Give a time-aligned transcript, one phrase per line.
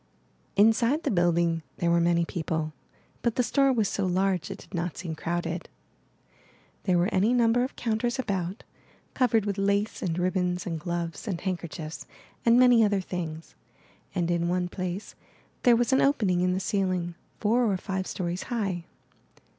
[0.55, 2.73] Inside the building there were many people,
[3.21, 5.69] but the store was so large it did not seem crowded.
[6.85, 8.63] There were any number of counters about,
[9.13, 12.07] covered with lace, and ribbons, and gloves, and handkerchiefs,
[12.43, 13.53] and many other things;
[14.15, 15.13] and in one place
[15.61, 18.85] there was an opening in the ceiling, four or five stories high.